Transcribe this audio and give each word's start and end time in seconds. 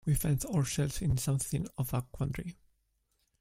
We 0.03 0.15
find 0.15 0.43
ourselves 0.45 0.99
in 1.03 1.17
something 1.19 1.67
of 1.77 1.93
a 1.93 2.01
quandary. 2.01 2.57